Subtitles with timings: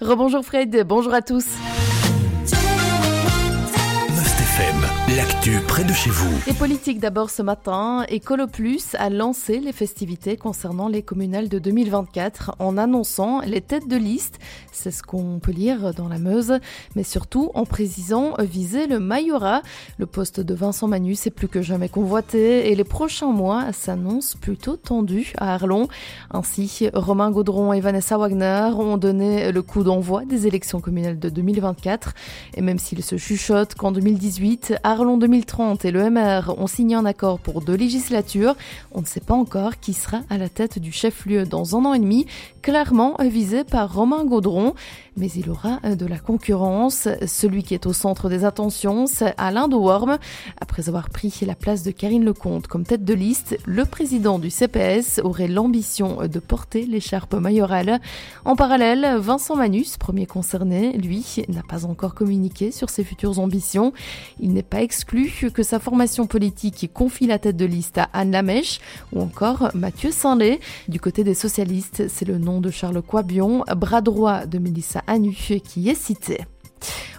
[0.00, 1.44] Rebonjour Fred, bonjour à tous.
[5.16, 6.30] L'actu près de chez vous.
[6.46, 11.58] Et politique d'abord ce matin, Écolo Plus a lancé les festivités concernant les communales de
[11.58, 14.38] 2024 en annonçant les têtes de liste,
[14.72, 16.58] c'est ce qu'on peut lire dans la Meuse,
[16.96, 19.62] mais surtout en précisant viser le Mayorat.
[19.98, 24.38] Le poste de Vincent Manus est plus que jamais convoité et les prochains mois s'annoncent
[24.40, 25.88] plutôt tendus à Arlon.
[26.30, 31.28] Ainsi, Romain Gaudron et Vanessa Wagner ont donné le coup d'envoi des élections communales de
[31.28, 32.14] 2024
[32.54, 37.04] et même s'ils se chuchotent qu'en 2018, Arlon 2030 et le MR ont signé un
[37.04, 38.54] accord pour deux législatures.
[38.92, 41.94] On ne sait pas encore qui sera à la tête du chef-lieu dans un an
[41.94, 42.26] et demi,
[42.62, 44.74] clairement visé par Romain Gaudron.
[45.16, 47.08] Mais il aura de la concurrence.
[47.26, 50.18] Celui qui est au centre des attentions, c'est Alain de Worm.
[50.60, 54.50] Après avoir pris la place de Karine Lecomte comme tête de liste, le président du
[54.50, 58.00] CPS aurait l'ambition de porter l'écharpe mayorale.
[58.44, 63.92] En parallèle, Vincent Manus, premier concerné, lui, n'a pas encore communiqué sur ses futures ambitions.
[64.38, 68.32] Il n'est pas exclu que sa formation politique confie la tête de liste à Anne
[68.32, 68.80] Lamèche
[69.12, 70.58] ou encore Mathieu Saint-Lé.
[70.88, 75.32] Du côté des socialistes, c'est le nom de Charles Coibion, bras droit de Mélissa Anu,
[75.62, 76.40] qui est cité.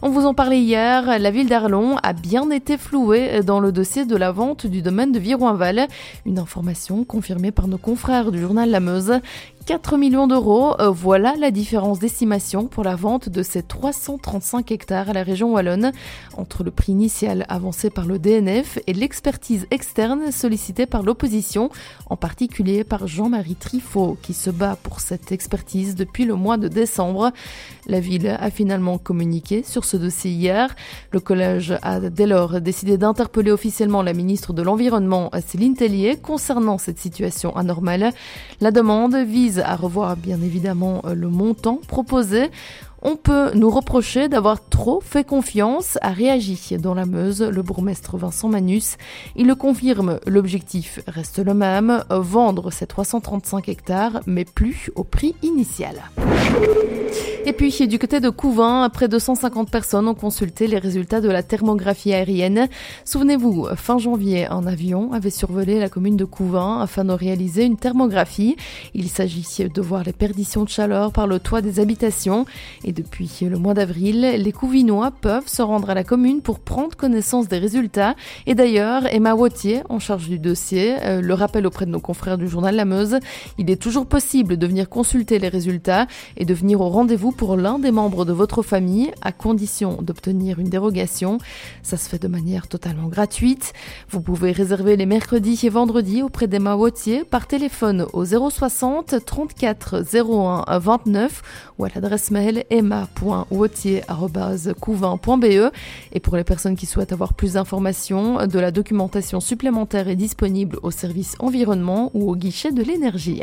[0.01, 4.05] On vous en parlait hier, la ville d'Arlon a bien été flouée dans le dossier
[4.05, 5.87] de la vente du domaine de Viroinval.
[6.25, 9.19] Une information confirmée par nos confrères du journal La Meuse.
[9.67, 15.09] 4 millions d'euros, euh, voilà la différence d'estimation pour la vente de ces 335 hectares
[15.09, 15.91] à la région Wallonne,
[16.35, 21.69] entre le prix initial avancé par le DNF et l'expertise externe sollicitée par l'opposition,
[22.09, 26.67] en particulier par Jean-Marie Trifot, qui se bat pour cette expertise depuis le mois de
[26.67, 27.31] décembre.
[27.85, 30.75] La ville a finalement communiqué sur ce dossier hier.
[31.11, 36.79] Le collège a dès lors décidé d'interpeller officiellement la ministre de l'Environnement, Céline Tellier, concernant
[36.79, 38.11] cette situation anormale.
[38.59, 42.49] La demande vise à revoir bien évidemment euh, le montant proposé.
[43.03, 48.15] On peut nous reprocher d'avoir trop fait confiance à Réagi dans la Meuse, le bourgmestre
[48.15, 48.97] Vincent Manus.
[49.35, 55.33] Il le confirme, l'objectif reste le même, vendre ces 335 hectares, mais plus au prix
[55.41, 55.95] initial.
[57.43, 61.29] Et puis, du côté de Couvin, près de 150 personnes ont consulté les résultats de
[61.29, 62.69] la thermographie aérienne.
[63.03, 67.77] Souvenez-vous, fin janvier, un avion avait survolé la commune de Couvin afin de réaliser une
[67.77, 68.57] thermographie.
[68.93, 69.43] Il s'agit
[69.73, 72.45] de voir les perditions de chaleur par le toit des habitations.
[72.93, 77.47] Depuis le mois d'avril, les Couvinois peuvent se rendre à la commune pour prendre connaissance
[77.47, 78.15] des résultats.
[78.45, 82.37] Et d'ailleurs, Emma Wautier, en charge du dossier, euh, le rappelle auprès de nos confrères
[82.37, 83.19] du journal La Meuse,
[83.57, 86.07] il est toujours possible de venir consulter les résultats
[86.37, 90.59] et de venir au rendez-vous pour l'un des membres de votre famille, à condition d'obtenir
[90.59, 91.37] une dérogation.
[91.83, 93.73] Ça se fait de manière totalement gratuite.
[94.09, 100.03] Vous pouvez réserver les mercredis et vendredis auprès d'Emma Wautier par téléphone au 060 34
[100.13, 101.41] 01 29
[101.77, 102.63] ou à l'adresse mail
[106.13, 110.79] Et pour les personnes qui souhaitent avoir plus d'informations, de la documentation supplémentaire est disponible
[110.83, 113.41] au service environnement ou au guichet de l'énergie.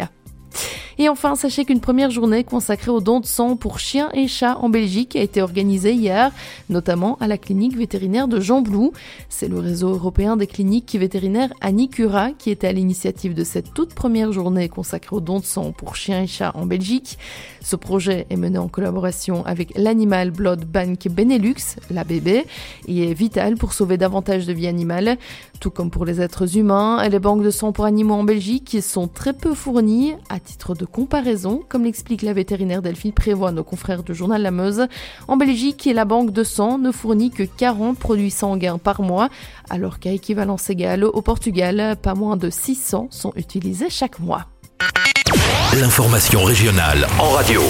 [1.01, 4.59] Et enfin, sachez qu'une première journée consacrée aux dons de sang pour chiens et chats
[4.59, 6.33] en Belgique a été organisée hier,
[6.71, 8.93] notamment à la clinique vétérinaire de Jean Blou.
[9.29, 13.95] C'est le réseau européen des cliniques vétérinaires Anicura qui était à l'initiative de cette toute
[13.95, 17.17] première journée consacrée aux dons de sang pour chiens et chats en Belgique.
[17.61, 22.29] Ce projet est mené en collaboration avec l'Animal Blood Bank Benelux, l'ABB,
[22.89, 25.17] et est vital pour sauver davantage de vies animales.
[25.61, 29.07] Tout comme pour les êtres humains, les banques de sang pour animaux en Belgique sont
[29.07, 34.03] très peu fournies à titre de comparaison, comme l'explique la vétérinaire Delphine Prévoit, nos confrères
[34.03, 34.87] du journal La Meuse.
[35.29, 39.29] En Belgique, la banque de sang ne fournit que 40 produits sanguins par mois,
[39.71, 44.47] alors qu'à équivalence égale au Portugal, pas moins de 600 sont utilisés chaque mois.
[45.79, 47.63] L'information régionale en radio.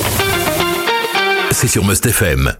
[1.51, 2.53] C'est sur FM.